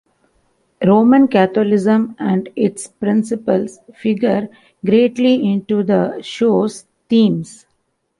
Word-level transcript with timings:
Roman 0.83 1.27
Catholicism 1.27 2.15
and 2.17 2.49
its 2.55 2.87
principles 2.87 3.77
figure 3.93 4.49
greatly 4.83 5.47
into 5.53 5.83
the 5.83 6.19
show's 6.23 6.87
themes. 7.07 7.67